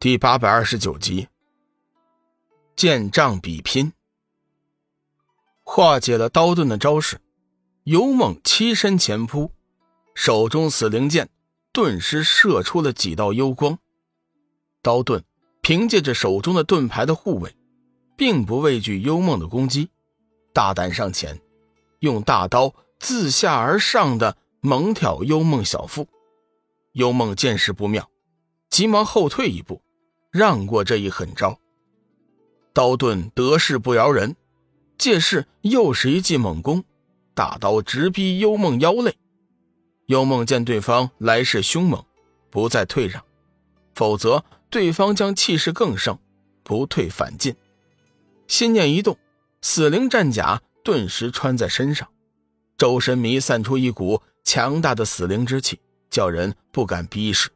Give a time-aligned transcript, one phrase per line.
[0.00, 1.26] 第八百二十九集，
[2.76, 3.92] 剑杖比拼，
[5.64, 7.20] 化解了刀盾的招式，
[7.82, 9.50] 幽梦欺身前扑，
[10.14, 11.28] 手中死灵剑
[11.72, 13.76] 顿时射出了几道幽光。
[14.82, 15.24] 刀盾
[15.62, 17.56] 凭借着手中的盾牌的护卫，
[18.16, 19.90] 并不畏惧幽梦的攻击，
[20.52, 21.40] 大胆上前，
[21.98, 26.06] 用大刀自下而上的猛挑幽梦小腹。
[26.92, 28.08] 幽梦见势不妙，
[28.70, 29.82] 急忙后退一步。
[30.38, 31.58] 让过这一狠招，
[32.72, 34.36] 刀盾得势不饶人，
[34.96, 36.84] 借势又是一记猛攻，
[37.34, 39.16] 大刀直逼幽梦腰肋。
[40.06, 42.04] 幽梦见对方来势凶猛，
[42.50, 43.20] 不再退让，
[43.96, 46.16] 否则对方将气势更盛，
[46.62, 47.56] 不退反进。
[48.46, 49.18] 心念一动，
[49.60, 52.08] 死灵战甲顿时穿在身上，
[52.76, 57.50] 周身弥散出一股强大的死灵之气，叫人不敢逼视。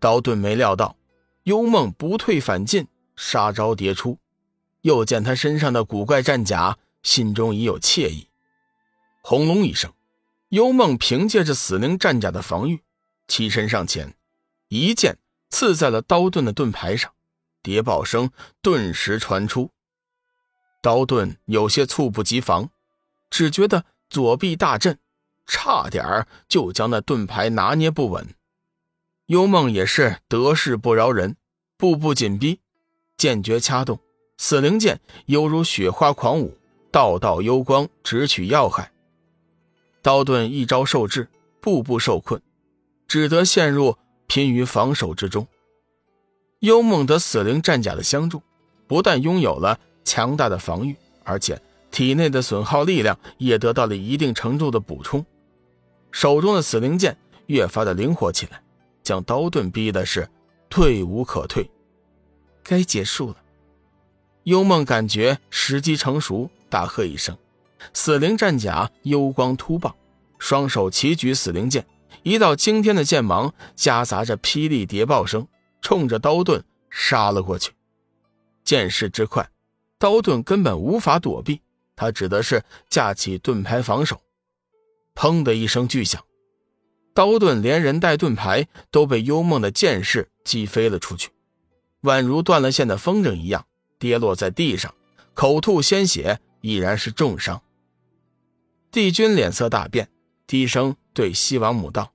[0.00, 0.96] 刀盾没料到。
[1.44, 4.18] 幽梦不退反进，杀招迭出。
[4.82, 8.28] 又见他身上的古怪战甲，心中已有惬意。
[9.22, 9.92] 轰隆一声，
[10.48, 12.82] 幽梦凭借着死灵战甲的防御，
[13.28, 14.14] 起身上前，
[14.68, 15.18] 一剑
[15.50, 17.12] 刺在了刀盾的盾牌上，
[17.62, 19.70] 谍报声顿时传出。
[20.80, 22.70] 刀盾有些猝不及防，
[23.30, 24.98] 只觉得左臂大震，
[25.46, 28.34] 差点就将那盾牌拿捏不稳。
[29.26, 31.36] 幽梦也是得势不饶人，
[31.76, 32.60] 步步紧逼，
[33.16, 33.98] 剑诀掐动，
[34.36, 36.58] 死灵剑犹如雪花狂舞，
[36.90, 38.92] 道道幽光直取要害。
[40.02, 41.28] 刀盾一招受制，
[41.60, 42.42] 步步受困，
[43.06, 45.46] 只得陷入拼于防守之中。
[46.58, 48.42] 幽梦得死灵战甲的相助，
[48.88, 55.24] 不但拥有了强大的防御，而且体内的损耗力量也得到了一定程度的补充，
[56.10, 58.61] 手中的死灵剑越发的灵活起来。
[59.02, 60.28] 将刀盾逼的是
[60.68, 61.70] 退无可退，
[62.62, 63.36] 该结束了。
[64.44, 67.36] 幽梦感觉时机成熟，大喝一声
[67.94, 69.94] ：“死灵战甲，幽光突爆！”
[70.38, 71.86] 双手齐举死灵剑，
[72.24, 75.46] 一道惊天的剑芒夹杂着霹雳谍报声，
[75.80, 77.72] 冲着刀盾杀了过去。
[78.64, 79.48] 剑势之快，
[79.98, 81.60] 刀盾根本无法躲避，
[81.94, 84.20] 他只得是架起盾牌防守。
[85.14, 86.24] 砰的一声巨响。
[87.14, 91.30] 刀盾连人带盾牌都被幽梦的剑士击飞了出去，
[92.02, 93.66] 宛如断了线的风筝一样
[93.98, 94.94] 跌落在地上，
[95.34, 97.62] 口吐鲜血，已然是重伤。
[98.90, 100.10] 帝君脸色大变，
[100.46, 102.12] 低声对西王母道：“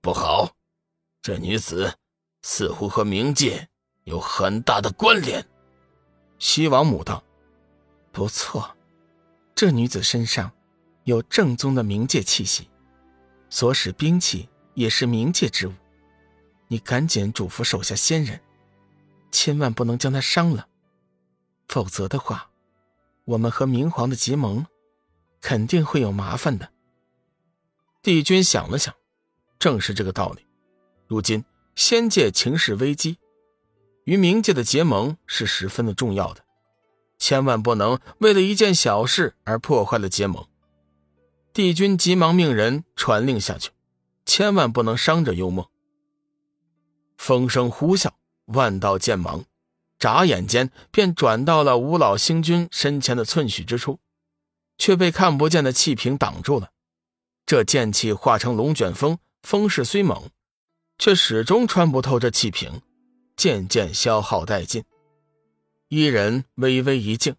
[0.00, 0.52] 不好，
[1.22, 1.94] 这女子
[2.42, 3.68] 似乎和冥界
[4.04, 5.46] 有很大的关联。”
[6.38, 7.22] 西王母道
[8.12, 8.76] ：“不错，
[9.54, 10.50] 这女子身上
[11.04, 12.68] 有正宗的冥界气息。”
[13.50, 15.72] 所使兵器也是冥界之物，
[16.68, 18.40] 你赶紧嘱咐手下仙人，
[19.30, 20.66] 千万不能将他伤了，
[21.68, 22.50] 否则的话，
[23.24, 24.66] 我们和明皇的结盟
[25.40, 26.70] 肯定会有麻烦的。
[28.02, 28.94] 帝君想了想，
[29.58, 30.44] 正是这个道理。
[31.06, 31.44] 如今
[31.74, 33.18] 仙界情势危机，
[34.04, 36.44] 与冥界的结盟是十分的重要的，
[37.18, 40.46] 千万不能为了一件小事而破坏了结盟。
[41.54, 43.70] 帝君急忙命人传令下去，
[44.26, 45.64] 千万不能伤着幽梦。
[47.16, 48.10] 风声呼啸，
[48.46, 49.44] 万道剑芒，
[49.96, 54.00] 眨眼间便转到了五老星君身前的寸许之处，
[54.78, 56.72] 却被看不见的气瓶挡住了。
[57.46, 60.30] 这剑气化成龙卷风，风势虽猛，
[60.98, 62.82] 却始终穿不透这气瓶，
[63.36, 64.82] 渐渐消耗殆尽。
[65.86, 67.36] 一人微微一静，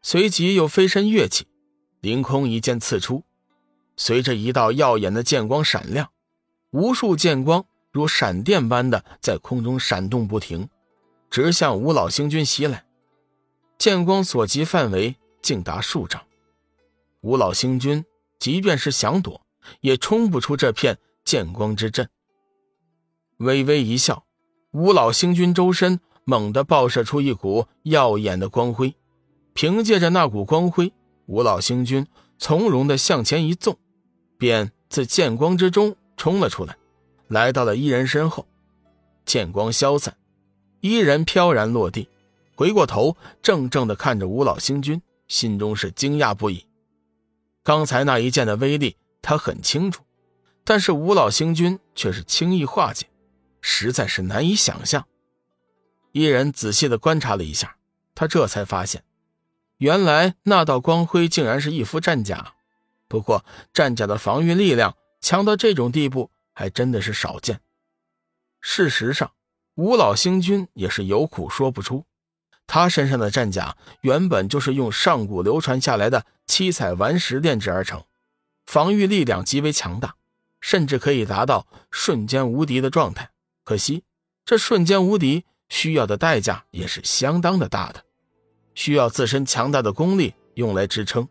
[0.00, 1.46] 随即又飞身跃起，
[2.00, 3.24] 凌空一剑刺出。
[3.98, 6.08] 随着一道耀眼的剑光闪亮，
[6.70, 10.68] 无数剑光如闪电般的在空中闪动不停，
[11.28, 12.86] 直向五老星君袭来。
[13.76, 16.22] 剑光所及范围竟达数丈，
[17.22, 18.04] 五老星君
[18.38, 19.42] 即便是想躲，
[19.80, 22.08] 也冲不出这片剑光之阵。
[23.38, 24.24] 微微一笑，
[24.70, 28.94] 五老星君周身猛地爆射出一股耀眼的光辉，
[29.54, 30.92] 凭借着那股光辉，
[31.26, 32.06] 五老星君
[32.38, 33.76] 从容地向前一纵。
[34.38, 36.76] 便自剑光之中冲了出来，
[37.26, 38.46] 来到了伊人身后。
[39.26, 40.16] 剑光消散，
[40.80, 42.08] 伊人飘然落地，
[42.54, 46.64] 回过头，怔怔地看着五老星君，心中是惊讶不已。
[47.62, 50.02] 刚才那一剑的威力，他很清楚，
[50.64, 53.06] 但是五老星君却是轻易化解，
[53.60, 55.06] 实在是难以想象。
[56.12, 57.76] 伊人仔细地观察了一下，
[58.14, 59.04] 他这才发现，
[59.76, 62.54] 原来那道光辉竟然是一副战甲。
[63.08, 67.60] 不过，战甲的防御力量强到这种地步，还真的是少见。
[68.60, 69.32] 事实上，
[69.76, 72.04] 五老星君也是有苦说不出。
[72.66, 78.04] 他身上的战甲原本就是用上古流传下来的七彩顽石炼制而成，
[78.66, 80.16] 防御力量极为强大，
[80.60, 83.30] 甚至可以达到瞬间无敌的状态。
[83.64, 84.04] 可惜，
[84.44, 88.04] 这瞬间无敌需要的代价也是相当的大的，
[88.74, 91.26] 需要自身强大的功力用来支撑。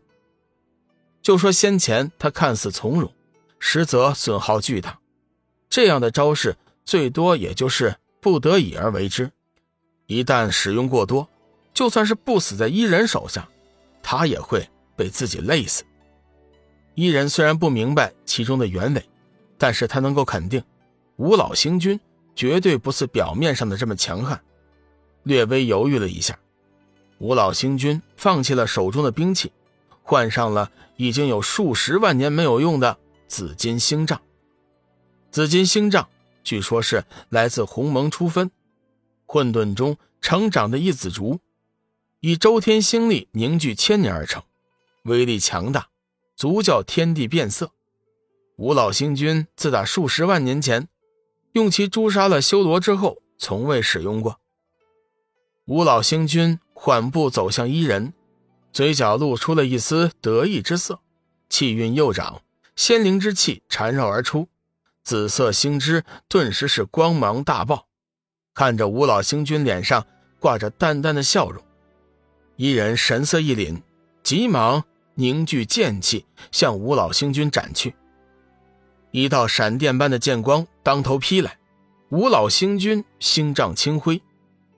[1.28, 3.12] 就说先前他看似从容，
[3.58, 4.98] 实则损耗巨大，
[5.68, 9.30] 这样的招式最多也就是不得已而为之。
[10.06, 11.28] 一旦使用过多，
[11.74, 13.46] 就算是不死在伊人手下，
[14.02, 14.66] 他也会
[14.96, 15.84] 被自己累死。
[16.94, 19.04] 伊人虽然不明白其中的原委，
[19.58, 20.64] 但是他能够肯定，
[21.16, 22.00] 五老星君
[22.34, 24.40] 绝对不是表面上的这么强悍。
[25.24, 26.38] 略微犹豫了一下，
[27.18, 29.52] 五老星君放弃了手中的兵器，
[30.08, 32.96] 换上了已经有数十万年没有用的
[33.26, 34.22] 紫金星杖。
[35.30, 36.08] 紫金星杖
[36.42, 38.50] 据说是来自鸿蒙初分。
[39.26, 41.40] 混沌中成长的一紫竹，
[42.20, 44.42] 以周天星力凝聚千年而成，
[45.02, 45.88] 威力强大，
[46.34, 47.72] 足叫天地变色。
[48.56, 50.88] 五老星君自打数十万年前
[51.52, 54.40] 用其诛杀了修罗之后，从未使用过。
[55.66, 58.14] 五老星君缓步走向伊人，
[58.72, 61.00] 嘴角露出了一丝得意之色，
[61.48, 62.42] 气韵又长，
[62.76, 64.48] 仙灵之气缠绕而出，
[65.02, 67.86] 紫色星枝顿时是光芒大爆。
[68.54, 70.06] 看着五老星君脸上
[70.38, 71.62] 挂着淡淡的笑容，
[72.56, 73.80] 一人神色一凛，
[74.22, 77.94] 急忙凝聚剑气向五老星君斩去。
[79.10, 81.58] 一道闪电般的剑光当头劈来，
[82.10, 84.20] 五老星君星杖轻挥，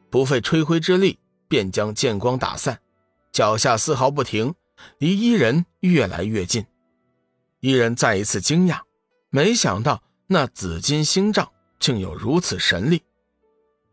[0.09, 2.79] 不费吹灰之力便将剑光打散，
[3.33, 4.55] 脚下丝毫不停，
[4.99, 6.67] 离伊人越来越近。
[7.61, 8.81] 伊人再一次惊讶，
[9.31, 13.03] 没想到那紫金星杖竟有如此神力。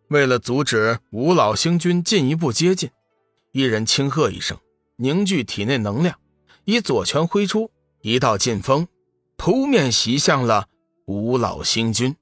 [0.08, 2.90] 为了阻止五老星君进一步接近，
[3.52, 4.58] 一人轻喝一声，
[4.96, 6.18] 凝聚体内能量，
[6.64, 7.70] 以左拳挥出，
[8.02, 8.88] 一道劲风
[9.36, 10.68] 扑面袭向了
[11.06, 12.16] 五老星君。